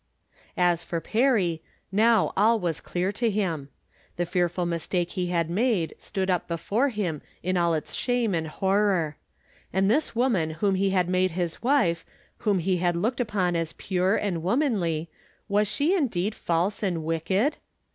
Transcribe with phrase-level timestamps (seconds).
[0.57, 3.69] As for Perry, now all was clear to him.
[4.15, 8.47] The fearful mistake he had made stood up before him in aU its shame and
[8.47, 9.17] horror.
[9.71, 12.03] And this woman whom he had made his wife,
[12.39, 15.07] whom he had looked upon as pure and womanly,
[15.47, 17.57] was she indeed false and wicked